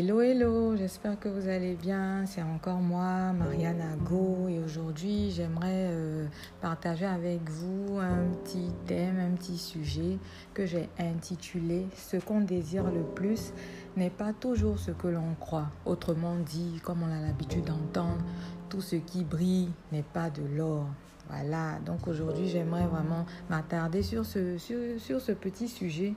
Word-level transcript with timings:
Hello, 0.00 0.20
hello, 0.20 0.76
j'espère 0.76 1.18
que 1.18 1.28
vous 1.28 1.48
allez 1.48 1.74
bien. 1.74 2.24
C'est 2.24 2.44
encore 2.44 2.78
moi, 2.78 3.32
Marianne 3.32 3.80
Ago, 3.80 4.46
et 4.48 4.60
aujourd'hui 4.60 5.32
j'aimerais 5.32 5.88
euh, 5.90 6.26
partager 6.60 7.04
avec 7.04 7.40
vous 7.50 7.98
un 7.98 8.28
petit 8.44 8.70
thème, 8.86 9.18
un 9.18 9.34
petit 9.34 9.58
sujet 9.58 10.18
que 10.54 10.66
j'ai 10.66 10.88
intitulé 11.00 11.88
Ce 11.96 12.16
qu'on 12.16 12.42
désire 12.42 12.84
le 12.84 13.02
plus 13.02 13.52
n'est 13.96 14.08
pas 14.08 14.32
toujours 14.32 14.78
ce 14.78 14.92
que 14.92 15.08
l'on 15.08 15.34
croit. 15.40 15.66
Autrement 15.84 16.36
dit, 16.36 16.80
comme 16.84 17.02
on 17.02 17.10
a 17.12 17.20
l'habitude 17.20 17.64
d'entendre, 17.64 18.22
tout 18.68 18.80
ce 18.80 18.94
qui 18.94 19.24
brille 19.24 19.70
n'est 19.90 20.04
pas 20.04 20.30
de 20.30 20.42
l'or. 20.56 20.86
Voilà, 21.28 21.80
donc 21.84 22.06
aujourd'hui 22.06 22.48
j'aimerais 22.48 22.86
vraiment 22.86 23.26
m'attarder 23.50 24.04
sur 24.04 24.24
ce, 24.24 24.58
sur, 24.58 25.20
ce 25.20 25.32
petit 25.32 25.66
sujet 25.66 26.14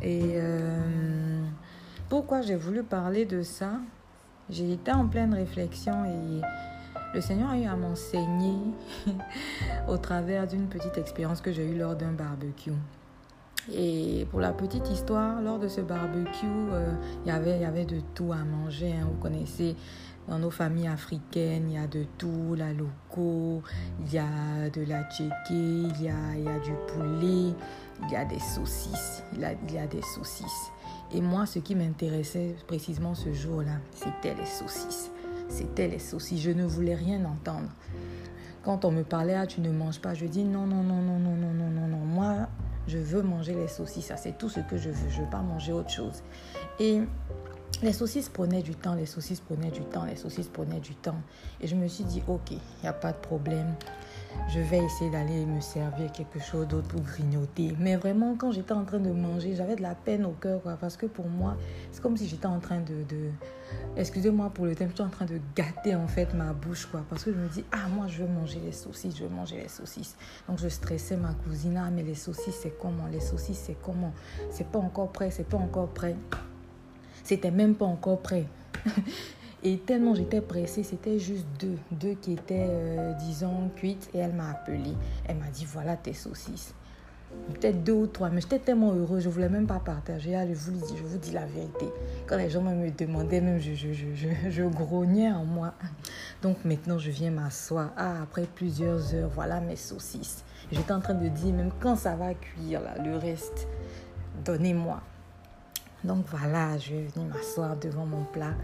et. 0.00 0.32
Euh, 0.36 1.42
pourquoi 2.08 2.40
j'ai 2.40 2.56
voulu 2.56 2.82
parler 2.82 3.26
de 3.26 3.42
ça 3.42 3.72
J'ai 4.50 4.72
été 4.72 4.90
en 4.92 5.06
pleine 5.06 5.34
réflexion 5.34 6.04
et 6.04 6.40
le 7.14 7.20
Seigneur 7.20 7.50
a 7.50 7.58
eu 7.58 7.64
à 7.64 7.76
m'enseigner 7.76 8.56
au 9.88 9.96
travers 9.98 10.46
d'une 10.46 10.68
petite 10.68 10.96
expérience 10.98 11.40
que 11.40 11.52
j'ai 11.52 11.66
eue 11.66 11.76
lors 11.76 11.96
d'un 11.96 12.12
barbecue. 12.12 12.72
Et 13.74 14.26
pour 14.30 14.40
la 14.40 14.52
petite 14.52 14.88
histoire, 14.90 15.42
lors 15.42 15.58
de 15.58 15.68
ce 15.68 15.82
barbecue, 15.82 16.46
euh, 16.46 16.94
y 17.26 17.30
il 17.30 17.60
y 17.60 17.64
avait 17.64 17.84
de 17.84 18.00
tout 18.14 18.32
à 18.32 18.42
manger. 18.42 18.92
Hein. 18.92 19.06
vous 19.10 19.20
connaissez, 19.20 19.76
dans 20.26 20.38
nos 20.38 20.50
familles 20.50 20.88
africaines, 20.88 21.68
il 21.68 21.74
y 21.74 21.78
a 21.78 21.86
de 21.86 22.04
tout, 22.16 22.54
la 22.56 22.72
loco, 22.72 23.62
il 24.00 24.12
y 24.12 24.18
a 24.18 24.70
de 24.72 24.82
la 24.82 25.04
tchéké, 25.04 25.32
il 25.50 26.02
y 26.02 26.08
a, 26.08 26.38
y 26.38 26.48
a 26.48 26.58
du 26.60 26.72
poulet, 26.86 27.54
il 28.02 28.10
y 28.10 28.16
a 28.16 28.24
des 28.24 28.38
saucisses, 28.38 29.22
il 29.34 29.40
y 29.40 29.78
a 29.78 29.86
des 29.86 30.02
saucisses. 30.14 30.72
Et 31.12 31.20
moi, 31.20 31.46
ce 31.46 31.58
qui 31.58 31.74
m'intéressait 31.74 32.54
précisément 32.66 33.14
ce 33.14 33.32
jour-là, 33.32 33.78
c'était 33.94 34.34
les 34.34 34.46
saucisses. 34.46 35.10
C'était 35.48 35.88
les 35.88 35.98
saucisses. 35.98 36.42
Je 36.42 36.50
ne 36.50 36.64
voulais 36.64 36.94
rien 36.94 37.24
entendre. 37.24 37.70
Quand 38.62 38.84
on 38.84 38.90
me 38.90 39.02
parlait, 39.02 39.34
ah, 39.34 39.46
tu 39.46 39.60
ne 39.60 39.70
manges 39.70 40.00
pas, 40.00 40.14
je 40.14 40.26
dis 40.26 40.44
non, 40.44 40.66
non, 40.66 40.82
non, 40.82 41.00
non, 41.00 41.18
non, 41.18 41.34
non, 41.34 41.54
non, 41.54 41.70
non, 41.70 41.88
non. 41.88 42.04
Moi, 42.04 42.48
je 42.86 42.98
veux 42.98 43.22
manger 43.22 43.54
les 43.54 43.68
saucisses. 43.68 44.06
Ça, 44.06 44.16
c'est 44.16 44.36
tout 44.36 44.50
ce 44.50 44.60
que 44.60 44.76
je 44.76 44.90
veux. 44.90 45.08
Je 45.08 45.20
ne 45.20 45.24
veux 45.24 45.30
pas 45.30 45.40
manger 45.40 45.72
autre 45.72 45.90
chose. 45.90 46.22
Et 46.78 47.00
les 47.82 47.92
saucisses 47.92 48.28
prenaient 48.28 48.62
du 48.62 48.74
temps, 48.74 48.94
les 48.94 49.06
saucisses 49.06 49.40
prenaient 49.40 49.70
du 49.70 49.82
temps, 49.82 50.04
les 50.04 50.16
saucisses 50.16 50.48
prenaient 50.48 50.80
du 50.80 50.94
temps. 50.94 51.20
Et 51.60 51.66
je 51.66 51.76
me 51.76 51.86
suis 51.86 52.04
dit, 52.04 52.22
ok, 52.26 52.50
il 52.50 52.60
n'y 52.82 52.88
a 52.88 52.92
pas 52.92 53.12
de 53.12 53.18
problème 53.18 53.74
je 54.48 54.60
vais 54.60 54.78
essayer 54.78 55.10
d'aller 55.10 55.44
me 55.44 55.60
servir 55.60 56.10
quelque 56.12 56.38
chose 56.38 56.66
d'autre 56.66 56.88
pour 56.88 57.00
grignoter. 57.00 57.74
Mais 57.78 57.96
vraiment, 57.96 58.34
quand 58.36 58.50
j'étais 58.52 58.72
en 58.72 58.84
train 58.84 58.98
de 58.98 59.10
manger, 59.10 59.54
j'avais 59.54 59.76
de 59.76 59.82
la 59.82 59.94
peine 59.94 60.24
au 60.24 60.32
cœur, 60.32 60.62
quoi, 60.62 60.76
parce 60.80 60.96
que 60.96 61.06
pour 61.06 61.28
moi, 61.28 61.56
c'est 61.92 62.00
comme 62.02 62.16
si 62.16 62.26
j'étais 62.26 62.46
en 62.46 62.58
train 62.58 62.80
de, 62.80 63.30
excusez-moi 63.96 64.50
pour 64.50 64.64
le 64.64 64.74
thème, 64.74 64.88
j'étais 64.88 65.02
en 65.02 65.08
train 65.08 65.26
de 65.26 65.38
gâter 65.54 65.94
en 65.94 66.08
fait 66.08 66.32
ma 66.34 66.52
bouche, 66.52 66.86
quoi, 66.86 67.04
parce 67.08 67.24
que 67.24 67.32
je 67.32 67.38
me 67.38 67.48
dis, 67.48 67.64
ah, 67.72 67.88
moi, 67.88 68.06
je 68.06 68.22
veux 68.22 68.28
manger 68.28 68.60
les 68.64 68.72
saucisses, 68.72 69.16
je 69.16 69.24
veux 69.24 69.34
manger 69.34 69.56
les 69.56 69.68
saucisses. 69.68 70.16
Donc, 70.48 70.58
je 70.58 70.68
stressais 70.68 71.16
ma 71.16 71.34
cousine, 71.34 71.76
ah, 71.76 71.90
mais 71.90 72.02
les 72.02 72.14
saucisses, 72.14 72.58
c'est 72.62 72.78
comment? 72.78 73.06
Les 73.12 73.20
saucisses, 73.20 73.62
c'est 73.66 73.76
comment? 73.82 74.12
C'est 74.50 74.68
pas 74.68 74.78
encore 74.78 75.12
prêt, 75.12 75.30
c'est 75.30 75.48
pas 75.48 75.58
encore 75.58 75.88
prêt. 75.88 76.16
C'était 77.22 77.50
même 77.50 77.74
pas 77.74 77.84
encore 77.84 78.20
prêt. 78.20 78.46
Et 79.64 79.78
tellement 79.78 80.14
j'étais 80.14 80.40
pressée, 80.40 80.82
c'était 80.84 81.18
juste 81.18 81.46
deux, 81.58 81.76
deux 81.90 82.14
qui 82.14 82.34
étaient, 82.34 82.66
euh, 82.68 83.12
disons, 83.14 83.70
cuites. 83.74 84.08
Et 84.14 84.18
elle 84.18 84.32
m'a 84.32 84.50
appelé. 84.50 84.94
Elle 85.26 85.36
m'a 85.36 85.48
dit, 85.48 85.64
voilà 85.64 85.96
tes 85.96 86.12
saucisses. 86.12 86.74
Peut-être 87.52 87.84
deux 87.84 87.92
ou 87.92 88.06
trois, 88.06 88.30
mais 88.30 88.40
j'étais 88.40 88.58
tellement 88.58 88.94
heureuse, 88.94 89.22
je 89.22 89.28
ne 89.28 89.34
voulais 89.34 89.48
même 89.48 89.66
pas 89.66 89.80
partager. 89.80 90.34
Ah, 90.34 90.46
je 90.46 90.54
vous, 90.54 90.70
dis, 90.72 90.96
je 90.96 91.02
vous 91.02 91.18
dis 91.18 91.32
la 91.32 91.44
vérité. 91.44 91.86
Quand 92.26 92.36
les 92.36 92.48
gens 92.48 92.62
me 92.62 92.90
demandaient, 92.90 93.40
même 93.40 93.58
je, 93.58 94.62
grognais 94.64 95.30
en 95.30 95.44
moi. 95.44 95.74
Donc 96.40 96.64
maintenant, 96.64 96.98
je 96.98 97.10
viens 97.10 97.30
m'asseoir. 97.30 97.90
Ah, 97.96 98.22
après 98.22 98.46
plusieurs 98.46 99.14
heures, 99.14 99.30
voilà 99.34 99.60
mes 99.60 99.76
saucisses. 99.76 100.44
J'étais 100.72 100.92
en 100.92 101.00
train 101.00 101.14
de 101.14 101.28
dire, 101.28 101.52
même 101.52 101.70
quand 101.80 101.96
ça 101.96 102.16
va 102.16 102.32
cuire, 102.32 102.80
là, 102.80 102.94
le 103.02 103.16
reste, 103.16 103.68
donnez-moi. 104.44 105.00
Donc 106.04 106.24
voilà, 106.28 106.78
je 106.78 106.92
vais 106.92 107.04
venir 107.04 107.28
m'asseoir 107.34 107.76
devant 107.76 108.06
mon 108.06 108.24
plat 108.24 108.54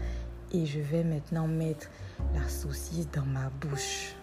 et 0.55 0.65
je 0.65 0.79
vais 0.79 1.03
maintenant 1.03 1.47
mettre 1.47 1.89
la 2.33 2.47
saucisse 2.47 3.09
dans 3.11 3.25
ma 3.25 3.49
bouche. 3.61 4.15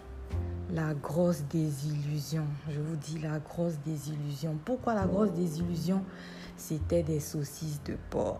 La 0.71 0.93
grosse 0.93 1.43
désillusion. 1.43 2.45
Je 2.69 2.79
vous 2.79 2.95
dis 2.95 3.19
la 3.19 3.39
grosse 3.39 3.77
désillusion. 3.85 4.57
Pourquoi 4.65 4.95
la 4.95 5.05
grosse 5.05 5.31
désillusion? 5.33 6.03
C'était 6.57 7.03
des 7.03 7.19
saucisses 7.19 7.81
de 7.83 7.95
porc. 8.09 8.39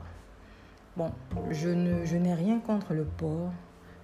Bon, 0.98 1.12
je, 1.52 1.70
ne, 1.70 2.03
n'ai 2.18 2.34
rien 2.34 2.59
contre 2.59 2.94
le 2.94 3.03
porc. 3.03 3.52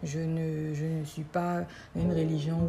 Je 0.04 0.20
ne, 0.20 1.04
suis 1.04 1.24
pas 1.24 1.66
une 1.96 2.12
religion 2.12 2.60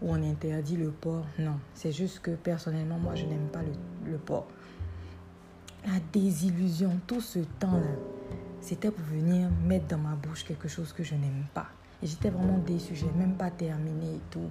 où 0.00 0.06
on, 0.06 0.22
interdit 0.22 0.76
le 0.76 0.90
porc. 0.90 1.26
Non, 1.38 1.58
c'est 1.74 1.92
juste 1.92 2.20
que 2.20 2.30
personnellement, 2.30 2.98
moi, 2.98 3.14
je 3.14 3.24
n'aime 3.26 3.48
pas 3.52 3.62
le, 3.62 4.10
le 4.10 4.18
porc. 4.18 4.46
La 5.84 5.98
désillusion, 6.12 7.00
tout 7.06 7.20
ce 7.20 7.40
temps-là, 7.58 7.96
c'était 8.62 8.90
pour 8.90 9.04
venir 9.04 9.50
mettre 9.66 9.88
dans 9.88 9.98
ma 9.98 10.14
bouche 10.14 10.44
quelque 10.44 10.68
chose 10.68 10.92
que 10.92 11.02
je 11.02 11.14
n'aime 11.14 11.44
pas. 11.52 11.66
Et 12.02 12.06
j'étais 12.06 12.30
vraiment 12.30 12.58
déçue, 12.58 12.94
je 12.94 13.04
n'ai 13.04 13.12
même 13.12 13.34
pas 13.34 13.50
terminé 13.50 14.14
et 14.14 14.20
tout. 14.30 14.50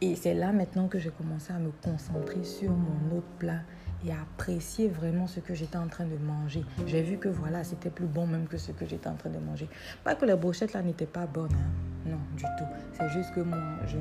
Et 0.00 0.14
c'est 0.14 0.34
là 0.34 0.52
maintenant 0.52 0.88
que 0.88 0.98
j'ai 0.98 1.10
commencé 1.10 1.52
à 1.52 1.58
me 1.58 1.70
concentrer 1.82 2.44
sur 2.44 2.70
mon 2.70 3.16
autre 3.16 3.26
plat 3.38 3.60
et 4.04 4.12
à 4.12 4.20
apprécier 4.20 4.88
vraiment 4.88 5.26
ce 5.26 5.40
que 5.40 5.54
j'étais 5.54 5.78
en 5.78 5.88
train 5.88 6.04
de 6.04 6.16
manger. 6.18 6.64
J'ai 6.86 7.02
vu 7.02 7.16
que 7.16 7.30
voilà, 7.30 7.64
c'était 7.64 7.88
plus 7.88 8.06
bon 8.06 8.26
même 8.26 8.46
que 8.46 8.58
ce 8.58 8.72
que 8.72 8.84
j'étais 8.84 9.08
en 9.08 9.14
train 9.14 9.30
de 9.30 9.38
manger. 9.38 9.68
Pas 10.04 10.14
que 10.14 10.26
les 10.26 10.36
brochettes 10.36 10.74
là 10.74 10.82
n'étaient 10.82 11.06
pas 11.06 11.26
bonnes, 11.26 11.54
hein. 11.54 12.10
non, 12.10 12.18
du 12.36 12.44
tout. 12.58 12.64
C'est 12.92 13.08
juste 13.08 13.32
que 13.34 13.40
moi, 13.40 13.58
je 13.86 13.96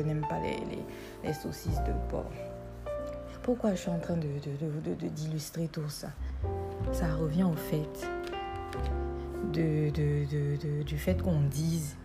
n'aime, 0.00 0.26
pas 0.28 0.40
les, 0.40 0.58
les, 1.24 1.32
saucisses 1.32 1.82
de 1.86 1.92
porc. 2.10 2.32
Pourquoi 3.44 3.70
je 3.70 3.76
suis 3.76 3.90
en 3.90 4.00
train 4.00 4.16
de, 4.16 4.26
d'illustrer 5.08 5.68
tout 5.68 5.88
ça? 5.88 6.08
Ça 6.92 7.14
revient 7.14 7.44
au 7.44 7.54
fait 7.54 8.08
du 9.52 10.98
fait 10.98 11.22
qu'on 11.22 11.40
dise 11.40 11.96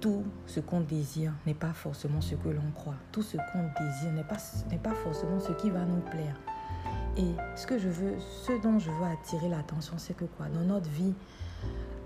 tout 0.00 0.24
ce 0.46 0.60
qu'on 0.60 0.80
désire 0.80 1.32
n'est 1.46 1.54
pas 1.54 1.72
forcément 1.72 2.20
ce 2.20 2.34
que 2.34 2.48
l'on 2.48 2.70
croit. 2.74 2.96
Tout 3.10 3.22
ce 3.22 3.36
qu'on 3.36 3.62
désire 3.82 4.12
n'est 4.12 4.24
pas, 4.24 4.36
n'est 4.70 4.78
pas 4.78 4.94
forcément 4.94 5.40
ce 5.40 5.52
qui 5.52 5.70
va 5.70 5.84
nous 5.84 6.02
plaire. 6.02 6.36
Et 7.16 7.34
ce 7.56 7.66
que 7.66 7.78
je 7.78 7.88
veux, 7.88 8.14
ce 8.18 8.52
dont 8.62 8.78
je 8.78 8.90
veux 8.90 9.06
attirer 9.06 9.48
l'attention, 9.48 9.94
c'est 9.96 10.14
que 10.14 10.24
quoi? 10.24 10.46
Dans 10.48 10.60
notre 10.60 10.90
vie, 10.90 11.14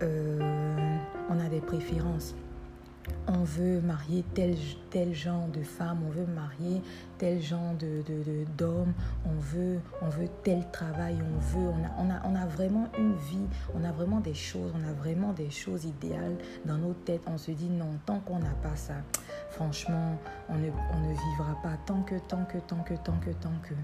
euh, 0.02 0.96
on 1.28 1.40
a 1.40 1.48
des 1.48 1.60
préférences 1.60 2.34
on 3.26 3.44
veut 3.44 3.80
marier 3.80 4.24
tel, 4.34 4.56
tel 4.90 5.14
genre 5.14 5.48
de 5.48 5.62
femme, 5.62 5.98
on 6.06 6.10
veut 6.10 6.26
marier 6.26 6.82
tel 7.18 7.42
genre 7.42 7.74
de, 7.78 8.02
d'homme, 8.56 8.92
on, 9.26 9.38
veut, 9.38 9.80
on 10.00 10.08
veut 10.08 10.28
tel 10.42 10.64
travail, 10.72 11.16
on 11.20 11.58
veut, 11.58 11.72
on 11.98 12.34
a, 12.34 12.46
vraiment 12.46 12.88
une 12.98 13.14
vie, 13.14 13.46
on 13.74 13.84
a 13.84 13.92
vraiment 13.92 14.20
des 14.20 14.34
choses, 14.34 14.72
on 14.74 14.88
a 14.88 14.92
vraiment 14.92 15.32
des 15.32 15.50
choses 15.50 15.84
idéales 15.84 16.36
dans 16.64 16.78
nos 16.78 16.94
têtes. 16.94 17.22
On 17.26 17.36
se 17.36 17.50
dit 17.50 17.68
non, 17.68 17.98
tant 18.06 18.20
qu'on 18.20 18.38
n'a 18.38 18.54
pas 18.62 18.76
ça, 18.76 18.94
franchement, 19.50 20.18
on 20.48 20.54
ne, 20.54 20.70
on 20.70 21.00
ne 21.00 21.12
vivra 21.12 21.56
pas 21.62 21.76
tant 21.86 22.02
que, 22.02 22.14
tant 22.28 22.44
que, 22.44 22.58
tant 22.58 22.82
que, 22.82 22.94
tant 22.94 23.18
que, 23.18 23.30
tant 23.30 23.58
que. 23.62 23.74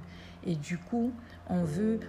Et 0.47 0.57
du 0.57 0.79
coup, 0.79 1.13
on 1.49 1.63
veut, 1.63 2.01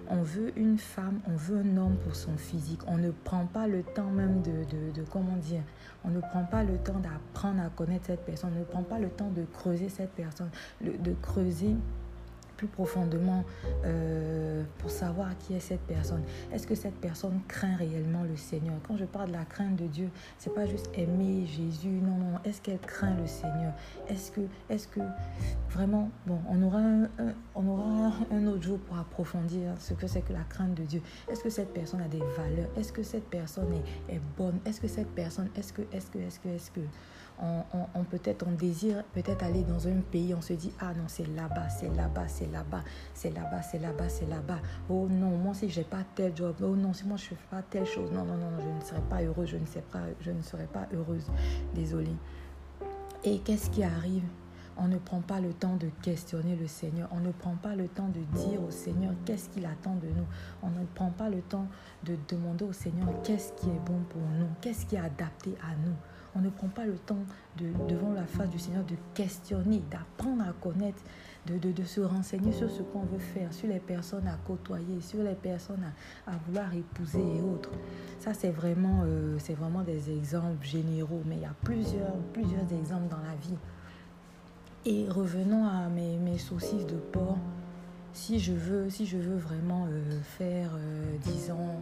une 0.55 0.77
femme, 0.77 1.19
on 1.27 1.35
veut 1.35 1.57
un 1.57 1.77
homme 1.77 1.97
pour 2.03 2.15
son 2.15 2.37
physique. 2.37 2.81
On 2.87 2.97
ne 2.97 3.11
prend 3.11 3.45
pas 3.45 3.67
le 3.67 3.83
temps 3.83 4.09
même 4.09 4.41
de, 4.41 4.51
de, 4.51 4.91
de 4.91 5.03
comment 5.09 5.37
dire, 5.37 5.61
on 6.03 6.09
ne 6.09 6.19
prend 6.19 6.43
pas 6.43 6.63
le 6.63 6.77
temps 6.77 6.99
d'apprendre 6.99 7.61
à 7.61 7.69
connaître 7.69 8.05
cette 8.07 8.25
personne, 8.25 8.51
on 8.55 8.59
ne 8.59 8.65
prend 8.65 8.83
pas 8.83 8.99
le 8.99 9.09
temps 9.09 9.29
de 9.29 9.43
creuser 9.53 9.89
cette 9.89 10.11
personne, 10.11 10.49
de 10.81 11.13
creuser 11.21 11.75
plus 12.55 12.67
profondément 12.67 13.43
euh, 13.85 14.63
pour 14.79 14.89
savoir 14.89 15.37
qui 15.37 15.53
est 15.55 15.59
cette 15.59 15.81
personne. 15.81 16.23
Est-ce 16.51 16.67
que 16.67 16.75
cette 16.75 16.95
personne 16.95 17.39
craint 17.47 17.75
réellement 17.75 18.23
le 18.23 18.37
Seigneur? 18.37 18.75
Quand 18.87 18.97
je 18.97 19.05
parle 19.05 19.27
de 19.27 19.33
la 19.33 19.45
crainte 19.45 19.75
de 19.75 19.87
Dieu, 19.87 20.09
c'est 20.37 20.53
pas 20.53 20.65
juste 20.65 20.89
aimer 20.95 21.45
Jésus, 21.45 21.89
non, 21.89 22.17
non. 22.17 22.39
Est-ce 22.43 22.61
qu'elle 22.61 22.79
craint 22.79 23.15
le 23.15 23.27
Seigneur? 23.27 23.73
Est-ce 24.07 24.31
que, 24.31 24.41
est 24.69 24.89
que 24.89 25.01
vraiment, 25.69 26.09
bon, 26.25 26.39
on 26.49 26.61
aura 26.63 26.79
un, 26.79 27.09
on 27.55 27.67
aura 27.67 28.13
un 28.31 28.47
autre 28.47 28.63
jour 28.63 28.79
pour 28.79 28.97
approfondir 28.97 29.73
ce 29.79 29.93
que 29.93 30.07
c'est 30.07 30.21
que 30.21 30.33
la 30.33 30.43
crainte 30.43 30.75
de 30.75 30.83
Dieu. 30.83 31.01
Est-ce 31.29 31.43
que 31.43 31.49
cette 31.49 31.73
personne 31.73 32.01
a 32.01 32.07
des 32.07 32.19
valeurs? 32.19 32.69
Est-ce 32.77 32.91
que 32.91 33.03
cette 33.03 33.29
personne 33.29 33.71
est, 33.73 34.15
est 34.15 34.21
bonne? 34.37 34.59
Est-ce 34.65 34.81
que 34.81 34.87
cette 34.87 35.09
personne, 35.09 35.49
est-ce 35.55 35.73
que, 35.73 35.81
est-ce 35.91 36.09
que, 36.09 36.19
est-ce 36.19 36.39
que, 36.39 36.49
est-ce 36.49 36.71
que 36.71 36.81
on, 37.41 38.03
peut-être 38.03 38.45
on 38.47 38.51
désire 38.51 39.03
peut-être 39.13 39.43
aller 39.43 39.63
dans 39.63 39.87
un 39.87 39.99
pays, 40.11 40.33
on 40.33 40.41
se 40.41 40.53
dit 40.53 40.71
ah 40.79 40.93
non 40.93 41.05
c'est 41.07 41.27
là-bas, 41.27 41.69
c'est 41.69 41.93
là-bas, 41.95 42.27
c'est 42.27 42.51
là-bas, 42.51 42.83
c'est 43.13 43.31
là-bas, 43.31 43.61
c'est 43.61 43.79
là-bas, 43.79 44.09
c'est 44.09 44.29
là-bas. 44.29 44.59
Oh 44.89 45.07
non, 45.09 45.37
moi 45.37 45.53
si 45.53 45.69
j'ai 45.69 45.83
pas 45.83 46.03
tel 46.15 46.35
job, 46.35 46.55
oh 46.61 46.75
non 46.75 46.93
si 46.93 47.05
moi 47.05 47.17
je 47.17 47.25
fais 47.25 47.37
pas 47.49 47.61
telle 47.61 47.85
chose, 47.85 48.11
non 48.11 48.25
non 48.25 48.37
non, 48.37 48.51
je 48.59 48.69
ne 48.69 48.81
serai 48.81 49.01
pas 49.09 49.21
heureuse, 49.21 49.49
je 49.49 49.57
ne 49.57 49.65
sais 49.65 49.83
pas, 49.91 50.01
je 50.21 50.31
ne 50.31 50.41
serai 50.41 50.65
pas 50.65 50.87
heureuse, 50.93 51.27
désolée. 51.73 52.15
Et 53.23 53.39
qu'est-ce 53.39 53.69
qui 53.69 53.83
arrive? 53.83 54.23
On 54.77 54.87
ne 54.87 54.97
prend 54.97 55.21
pas 55.21 55.39
le 55.39 55.53
temps 55.53 55.77
de 55.77 55.87
questionner 56.01 56.55
le 56.55 56.67
Seigneur. 56.67 57.07
On 57.11 57.21
ne 57.21 57.31
prend 57.31 57.55
pas 57.55 57.75
le 57.75 57.87
temps 57.87 58.09
de 58.09 58.19
dire 58.37 58.61
au 58.61 58.71
Seigneur 58.71 59.13
qu'est-ce 59.23 59.49
qu'il 59.49 59.65
attend 59.65 59.95
de 59.95 60.07
nous. 60.07 60.25
On 60.61 60.69
ne 60.69 60.85
prend 60.93 61.11
pas 61.11 61.29
le 61.29 61.41
temps 61.41 61.67
de 62.03 62.17
demander 62.27 62.65
au 62.65 62.73
Seigneur 62.73 63.07
qu'est-ce 63.23 63.53
qui 63.53 63.69
est 63.69 63.79
bon 63.85 64.01
pour 64.09 64.21
nous, 64.21 64.47
qu'est-ce 64.59 64.85
qui 64.85 64.95
est 64.95 64.99
adapté 64.99 65.55
à 65.63 65.75
nous. 65.85 65.95
On 66.35 66.41
ne 66.41 66.49
prend 66.49 66.67
pas 66.67 66.85
le 66.85 66.97
temps 66.97 67.23
de, 67.57 67.65
devant 67.87 68.11
la 68.11 68.25
face 68.25 68.49
du 68.49 68.59
Seigneur 68.59 68.83
de 68.83 68.95
questionner, 69.13 69.81
d'apprendre 69.89 70.43
à 70.43 70.51
connaître, 70.51 71.01
de, 71.47 71.83
se 71.83 72.01
renseigner 72.01 72.51
sur 72.51 72.69
ce 72.69 72.81
qu'on 72.81 73.03
veut 73.03 73.19
faire, 73.19 73.53
sur 73.53 73.69
les 73.69 73.79
personnes 73.79 74.27
à 74.27 74.37
côtoyer, 74.45 74.99
sur 74.99 75.23
les 75.23 75.35
personnes 75.35 75.83
à, 76.27 76.31
vouloir 76.45 76.73
épouser 76.73 77.19
et 77.19 77.41
autres. 77.41 77.71
Ça, 78.19 78.33
c'est 78.33 78.49
vraiment, 78.49 79.03
euh, 79.05 79.37
c'est 79.39 79.53
vraiment 79.53 79.83
des 79.83 80.11
exemples 80.11 80.65
généraux, 80.65 81.21
mais 81.25 81.35
il 81.35 81.41
y 81.43 81.45
a 81.45 81.55
plusieurs, 81.63 82.17
plusieurs 82.33 82.71
exemples 82.73 83.07
dans 83.09 83.21
la 83.21 83.35
vie. 83.35 83.57
Et 84.85 85.07
revenons 85.09 85.65
à 85.65 85.87
mes, 85.87 86.17
mes 86.17 86.37
saucisses 86.37 86.85
de 86.85 86.97
porc. 86.97 87.37
Si 88.13 88.39
je 88.39 88.53
veux, 88.53 88.87
vraiment 89.37 89.87
euh, 89.89 90.21
faire, 90.37 90.71
euh, 90.75 91.17
disons, 91.21 91.81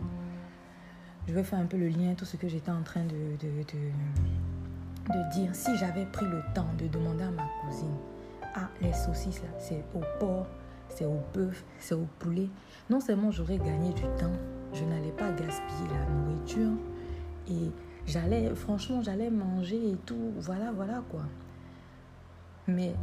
je 1.28 1.34
vais 1.34 1.44
faire 1.44 1.60
un 1.60 1.66
peu 1.66 1.78
le 1.78 1.88
lien, 1.88 2.14
tout 2.16 2.26
ce 2.26 2.38
que 2.38 2.48
j'étais 2.48 2.72
en 2.72 2.84
train 2.84 3.04
de, 3.06 3.38
dire. 5.34 5.54
Si 5.54 5.76
j'avais 5.78 6.06
pris 6.06 6.26
le 6.26 6.42
temps 6.54 6.68
de 6.78 6.88
demander 6.88 7.24
à 7.24 7.32
ma 7.32 7.48
cousine, 7.62 7.96
ah, 8.56 8.70
les 8.82 8.94
saucisses 8.94 9.42
là, 9.42 9.50
c'est 9.60 9.84
au 9.96 10.02
porc, 10.20 10.48
c'est 10.90 11.06
au 11.06 11.20
bœuf, 11.34 11.64
c'est 11.80 11.96
au 11.96 12.08
poulet. 12.20 12.50
Non 12.90 13.00
seulement 13.00 13.32
j'aurais 13.32 13.58
gagné 13.58 13.94
du 13.94 14.04
temps, 14.18 14.34
je 14.74 14.84
n'allais 14.84 15.12
pas 15.12 15.32
gaspiller 15.32 15.90
la 15.90 16.06
nourriture 16.14 16.72
et 17.50 17.72
j'allais, 18.06 18.54
franchement, 18.56 19.02
j'allais 19.02 19.30
manger 19.30 19.92
et 19.92 19.98
tout. 20.06 20.34
Voilà, 20.38 20.72
voilà 20.72 21.04
quoi. 21.10 21.24
Mais 22.68 22.96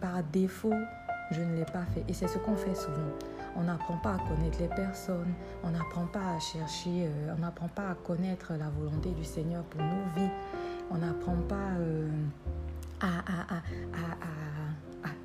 par 0.00 0.22
défaut, 0.24 0.74
je 1.30 1.40
ne 1.40 1.56
l'ai 1.56 1.64
pas 1.64 1.84
fait. 1.86 2.04
Et 2.08 2.12
c'est 2.12 2.28
ce 2.28 2.38
qu'on 2.38 2.56
fait 2.56 2.74
souvent. 2.74 3.12
On 3.58 3.64
n'apprend 3.64 3.96
pas 3.96 4.14
à 4.14 4.18
connaître 4.18 4.60
les 4.60 4.68
personnes, 4.68 5.34
on 5.64 5.70
n'apprend 5.70 6.06
pas 6.06 6.36
à 6.36 6.38
chercher, 6.38 7.06
euh, 7.06 7.34
on 7.36 7.40
n'apprend 7.40 7.66
pas 7.66 7.90
à 7.90 7.94
connaître 7.94 8.52
la 8.56 8.68
volonté 8.70 9.10
du 9.10 9.24
Seigneur 9.24 9.64
pour 9.64 9.80
nos 9.80 10.04
vies. 10.14 10.30
On 10.92 10.98
n'apprend 10.98 11.36
pas 11.48 11.72
euh, 11.80 12.08
à, 13.00 13.18
à, 13.18 13.60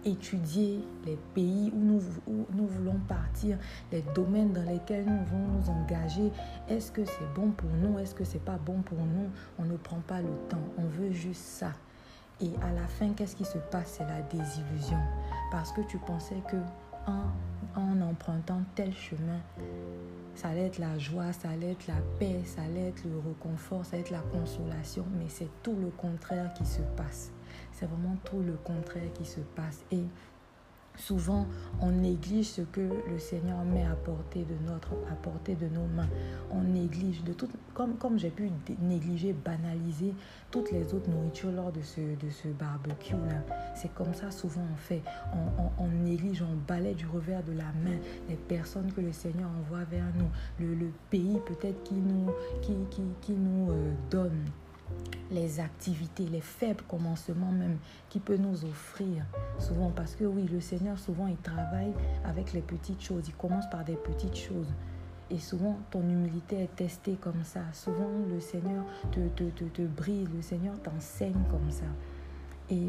étudier 0.06 0.83
les 1.06 1.18
pays 1.33 1.71
où 1.74 1.80
nous, 1.80 2.01
où 2.27 2.45
nous 2.53 2.68
voulons 2.68 3.00
partir, 3.07 3.57
les 3.91 4.03
domaines 4.13 4.51
dans 4.51 4.63
lesquels 4.63 5.06
nous 5.06 5.24
voulons 5.25 5.59
nous 5.59 5.69
engager. 5.69 6.31
Est-ce 6.68 6.91
que 6.91 7.06
c'est 7.06 7.33
bon 7.36 7.51
pour 7.51 7.69
nous? 7.69 8.00
Est-ce 8.00 8.15
que 8.15 8.24
c'est 8.24 8.44
pas 8.44 8.57
bon 8.57 8.81
pour 8.81 8.97
nous? 8.97 9.29
On 9.59 9.63
ne 9.63 9.77
prend 9.77 10.01
pas 10.07 10.21
le 10.21 10.33
temps. 10.50 10.57
On 10.77 10.88
veut 10.88 11.12
juste 11.12 11.44
ça. 11.44 11.71
Et 12.41 12.51
à 12.62 12.74
la 12.74 12.88
fin, 12.88 13.13
qu'est-ce 13.13 13.36
qui 13.36 13.45
se 13.45 13.59
passe? 13.59 13.97
C'est 13.97 14.06
la 14.06 14.21
désillusion. 14.24 15.00
Parce 15.51 15.71
que 15.71 15.81
tu 15.81 15.97
pensais 16.00 16.41
que 16.50 16.57
en, 17.07 18.01
empruntant 18.01 18.61
tel 18.75 18.94
chemin, 18.94 19.39
ça 20.35 20.50
allait 20.50 20.67
être 20.67 20.79
la 20.79 20.97
joie, 20.97 21.31
ça 21.33 21.50
allait 21.50 21.71
être 21.71 21.88
la 21.88 22.01
paix, 22.19 22.41
ça 22.45 22.61
allait 22.63 22.89
être 22.89 23.03
le 23.05 23.17
réconfort, 23.17 23.85
ça 23.85 23.95
allait 23.95 24.01
être 24.01 24.11
la 24.11 24.19
consolation. 24.19 25.05
Mais 25.17 25.25
c'est 25.27 25.50
tout 25.61 25.75
le 25.75 25.89
contraire 25.89 26.53
qui 26.53 26.65
se 26.65 26.81
passe. 26.95 27.31
C'est 27.71 27.85
vraiment 27.85 28.15
tout 28.23 28.39
le 28.39 28.53
contraire 28.53 29.11
qui 29.13 29.25
se 29.25 29.39
passe. 29.39 29.83
Et 29.91 30.03
Souvent, 30.95 31.48
on 31.81 31.90
néglige 31.92 32.45
ce 32.45 32.62
que 32.62 32.81
le 32.81 33.18
Seigneur 33.18 33.63
met 33.66 33.84
à 33.84 33.95
portée 33.95 34.45
de 34.45 34.69
notre, 34.69 34.92
à 35.12 35.54
de 35.56 35.68
nos 35.68 35.88
mains. 35.88 36.10
On 36.51 36.62
néglige 36.62 37.24
de 37.24 37.34
tout, 37.34 37.50
comme, 37.74 38.19
j'ai 38.19 38.30
pu 38.30 38.51
négliger, 38.80 39.34
banaliser 39.34 40.13
toutes 40.51 40.72
les 40.72 40.94
autres 40.94 41.10
nourritures 41.10 41.51
lors 41.51 41.72
de 41.72 41.81
ce, 41.81 42.48
barbecue 42.60 43.13
là. 43.13 43.42
C'est 43.75 43.94
comme 43.95 44.13
ça 44.13 44.30
souvent 44.30 44.62
on 44.72 44.78
fait. 44.78 45.01
On, 45.80 45.88
néglige, 45.88 46.44
on 46.44 46.56
balaie 46.68 46.94
du 46.94 47.07
revers 47.07 47.44
de 47.44 47.54
la 47.54 47.72
main 47.84 47.98
les 48.30 48.36
personnes 48.36 48.92
que 48.94 49.01
le 49.01 49.12
Seigneur 49.12 49.50
envoie 49.60 49.84
vers 49.86 50.06
nous, 50.16 50.30
le, 50.60 50.75
le 50.75 50.92
pays 51.10 51.39
peut-être 51.46 51.81
qui 51.84 51.96
nous, 51.96 52.31
qui, 52.62 52.75
qui, 52.92 53.01
qui 53.22 53.34
nous 53.34 53.72
euh, 53.72 53.94
donne 54.12 54.46
les 55.31 55.60
activités, 55.60 56.25
les 56.25 56.42
faibles 56.42 56.84
commencements 56.88 57.51
même 57.51 57.78
qu'il 58.10 58.22
peut 58.22 58.38
nous 58.38 58.66
offrir. 58.66 59.25
Souvent 59.60 59.90
parce 59.90 60.16
que 60.16 60.25
oui, 60.25 60.48
le 60.51 60.62
Seigneur, 60.62 60.98
souvent, 60.98 61.28
il 61.28 61.38
travaille 61.38 61.94
avec 62.25 62.54
les 62.54 62.62
petites 62.62 63.01
choses. 63.01 63.28
Il 63.28 63.36
commence 63.36 63.69
par 63.69 63.84
des 63.84 63.95
petites 63.95 64.38
choses. 64.38 64.72
Et 65.31 65.40
souvent, 65.40 65.80
ton 65.90 66.01
humilité 66.01 66.62
est 66.63 66.75
testée 66.75 67.18
comme 67.19 67.44
ça. 67.44 67.62
Souvent, 67.72 68.10
le 68.30 68.40
Seigneur 68.40 68.84
te, 69.12 69.28
te, 69.30 69.44
te, 69.44 69.63
te 69.63 69.81
brise, 69.81 70.28
le 70.36 70.42
Seigneur 70.42 70.80
t'enseigne 70.81 71.42
comme 71.50 71.72
ça. 71.72 71.86
Et 72.69 72.88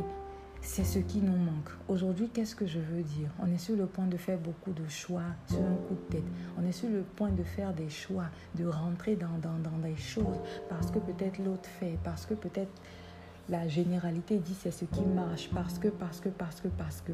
c'est 0.65 0.85
ce 0.85 0.99
qui 0.99 1.21
nous 1.21 1.37
manque. 1.37 1.69
Aujourd'hui, 1.89 2.29
qu'est-ce 2.33 2.57
que 2.57 2.67
je 2.67 2.79
veux 2.79 3.03
dire? 3.03 3.29
On 3.41 3.53
est 3.53 3.59
sur 3.59 3.77
le 3.77 3.87
point 3.87 4.07
de 4.07 4.17
faire 4.17 4.39
beaucoup 4.39 4.73
de 4.73 4.89
choix 4.89 5.23
sur 5.47 5.59
un 5.61 5.77
coup 5.87 5.95
de 5.95 6.17
tête. 6.17 6.25
On 6.59 6.67
est 6.67 6.73
sur 6.73 6.89
le 6.89 7.03
point 7.03 7.31
de 7.31 7.43
faire 7.43 7.73
des 7.75 7.91
choix, 7.91 8.25
de 8.55 8.67
rentrer 8.67 9.15
dans, 9.15 9.29
des 9.83 9.97
choses 9.97 10.41
parce 10.71 10.91
que 10.91 10.99
peut-être 10.99 11.39
l'autre 11.39 11.69
fait, 11.69 11.99
parce 12.03 12.25
que 12.25 12.35
peut-être 12.35 12.73
la 13.51 13.69
généralité 13.69 14.39
dit 14.39 14.57
c'est 14.59 14.71
ce 14.71 14.87
qui 14.87 15.03
marche, 15.03 15.51
parce 15.55 15.79
que, 15.79 15.89
parce 15.89 16.21
que, 16.21 16.31
parce 16.31 16.61
que, 16.61 16.69
parce 16.69 17.03
que. 17.03 17.13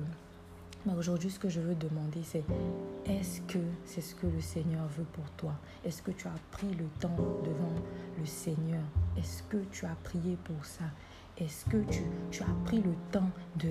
Mais 0.87 0.95
aujourd'hui, 0.95 1.29
ce 1.31 1.39
que 1.39 1.49
je 1.49 1.61
veux 1.61 1.75
demander, 1.75 2.23
c'est 2.23 2.45
est-ce 3.05 3.41
que 3.43 3.59
c'est 3.85 4.01
ce 4.01 4.15
que 4.15 4.29
le 4.29 4.41
Seigneur 4.41 4.87
veut 4.97 5.05
pour 5.13 5.29
toi? 5.33 5.53
Est-ce 5.85 6.03
que 6.03 6.13
tu 6.13 6.27
as 6.29 6.41
pris 6.53 6.71
le 6.71 6.87
temps 7.01 7.17
devant 7.45 7.75
le 8.19 8.25
Seigneur? 8.25 8.83
Est-ce 9.19 9.43
que 9.43 9.59
tu 9.73 9.85
as 9.85 9.97
prié 10.05 10.39
pour 10.45 10.65
ça? 10.65 10.85
Est-ce 11.41 11.65
que 11.65 11.79
tu, 12.31 12.43
as 12.43 12.65
pris 12.65 12.83
le 12.83 12.95
temps 13.11 13.31
de, 13.57 13.69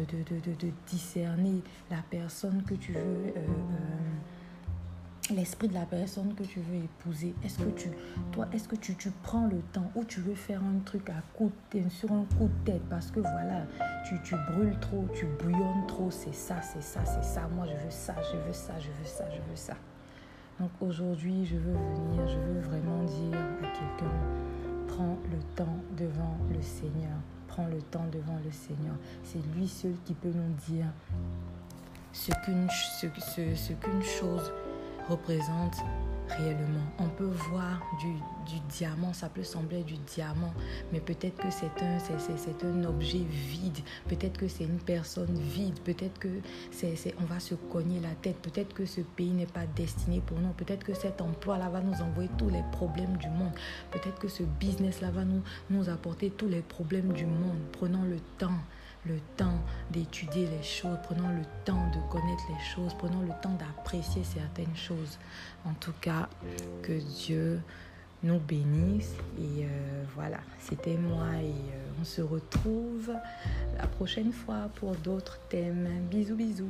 discerner 0.88 1.62
la 1.92 2.04
personne 2.10 2.64
que 2.64 2.74
tu 2.74 2.94
veux, 2.94 3.00
euh, 3.00 3.34
euh, 3.38 5.36
l'esprit 5.36 5.68
de 5.68 5.76
la 5.76 5.86
personne 5.86 6.34
que 6.34 6.44
tu 6.44 6.60
veux 6.62 6.78
épouser? 6.78 7.36
Est-ce 7.44 7.60
que 7.60 7.70
tu, 7.70 7.90
toi, 8.32 8.48
est-ce 8.52 8.68
que 8.68 8.76
tu, 8.76 8.96
prends 9.22 9.46
le 9.46 9.60
temps 9.72 9.92
ou 9.96 10.04
tu 10.04 10.20
veux 10.20 10.34
faire 10.34 10.62
un 10.64 10.80
truc 10.84 11.10
à 11.10 11.22
coup 11.36 11.52
sur 11.90 12.12
un 12.12 12.26
coup 12.38 12.48
de 12.48 12.72
tête? 12.72 12.82
Parce 12.90 13.12
que 13.12 13.20
voilà, 13.20 13.66
tu, 14.08 14.20
tu 14.24 14.36
brûles 14.52 14.78
trop, 14.80 15.06
tu 15.14 15.26
bouillonnes 15.26 15.86
trop, 15.88 16.10
c'est 16.10 16.34
ça, 16.34 16.62
c'est 16.62 16.84
ça, 16.84 17.06
c'est 17.06 17.24
ça, 17.24 17.48
moi 17.56 17.68
je 17.68 17.74
veux 17.74 17.92
ça, 17.92 18.16
je 18.32 18.38
veux 18.38 18.54
ça, 18.54 18.80
je 18.80 18.88
veux 18.88 19.06
ça, 19.06 19.26
je 19.30 19.38
veux 19.38 19.56
ça. 19.56 19.76
Donc 20.60 20.72
aujourd'hui, 20.82 21.46
je 21.46 21.56
veux 21.56 21.74
venir, 21.74 22.28
je 22.28 22.38
veux 22.38 22.60
vraiment 22.62 23.04
dire 23.04 23.38
à 23.38 23.68
quelqu'un, 23.68 24.14
prends 24.88 25.18
le 25.32 25.38
temps 25.56 25.78
devant 25.96 26.38
le 26.52 26.62
Seigneur 26.62 27.20
prends 27.50 27.68
le 27.68 27.82
temps 27.82 28.06
devant 28.12 28.38
le 28.46 28.52
Seigneur. 28.52 28.96
C'est 29.24 29.44
lui 29.56 29.68
seul 29.68 29.94
qui 30.06 30.14
peut 30.14 30.32
nous 30.34 30.74
dire 30.74 30.86
ce 32.14 32.32
qu'une 32.46 32.70
ce, 32.70 33.08
ce, 33.56 33.74
qu'une 33.74 34.04
chose 34.04 34.52
représente 35.10 35.76
réellement. 36.38 36.86
On 37.00 37.08
peut 37.08 37.32
voir 37.50 37.82
du, 38.00 38.60
diamant, 38.70 39.14
ça 39.14 39.30
peut 39.30 39.44
sembler 39.44 39.84
du 39.84 39.98
diamant, 39.98 40.54
mais 40.92 41.00
peut-être 41.00 41.38
que 41.38 41.50
c'est 41.52 41.84
un, 41.84 42.00
c'est, 42.00 42.64
un 42.64 42.84
objet 42.86 43.20
vide, 43.20 43.80
peut-être 44.08 44.38
que 44.38 44.48
c'est 44.48 44.64
une 44.64 44.80
personne 44.80 45.34
vide, 45.34 45.80
peut-être 45.84 46.20
que 46.20 46.30
c'est, 46.72 46.96
on 47.20 47.26
va 47.26 47.40
se 47.40 47.56
cogner 47.56 48.00
la 48.00 48.14
tête, 48.22 48.38
peut-être 48.38 48.74
que 48.74 48.86
ce 48.86 49.02
pays 49.02 49.32
n'est 49.32 49.46
pas 49.46 49.66
destiné 49.76 50.22
pour 50.22 50.40
nous, 50.40 50.50
peut-être 50.50 50.84
que 50.84 50.94
cet 50.94 51.22
emploi-là 51.22 51.70
va 51.70 51.82
nous 51.82 52.02
envoyer 52.02 52.30
tous 52.38 52.50
les 52.50 52.64
problèmes 52.72 53.18
du 53.18 53.28
monde, 53.30 53.54
peut-être 53.92 54.20
que 54.20 54.28
ce 54.28 54.44
business-là 54.44 55.12
va 55.12 55.26
nous, 55.26 55.42
nous 55.70 55.90
apporter 55.90 56.30
tous 56.30 56.48
les 56.48 56.62
problèmes 56.62 57.14
du 57.14 57.26
monde. 57.26 57.58
Prenons 57.72 58.04
le 58.04 58.20
temps 58.38 58.60
le 59.06 59.20
temps 59.38 59.60
d'étudier 59.92 60.48
les 60.48 60.64
choses, 60.64 60.98
prenons 61.04 61.30
le 61.30 61.44
temps 61.66 61.90
de 61.92 62.12
connaître 62.12 62.44
les 62.50 62.64
choses, 62.74 62.94
prenons 62.94 63.22
le 63.22 63.32
temps 63.42 63.56
d'apprécier 63.58 64.24
certaines 64.24 64.76
choses. 64.76 65.18
En 65.66 65.74
tout 65.74 65.94
cas, 66.02 66.30
que 66.84 67.00
Dieu 67.24 67.62
nous 68.24 68.40
bénisse. 68.40 69.16
Et 69.40 69.64
euh, 69.64 70.04
voilà, 70.16 70.40
c'était 70.60 70.98
moi 70.98 71.28
et 71.42 71.50
euh, 71.50 72.02
on 72.02 72.04
se 72.04 72.22
retrouve 72.22 73.14
la 73.78 73.88
prochaine 73.88 74.32
fois 74.32 74.70
pour 74.76 74.96
d'autres 74.96 75.40
thèmes. 75.50 75.88
Bisous, 76.10 76.36
bisous. 76.36 76.66